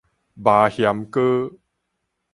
[0.33, 1.59] 麻薟鍋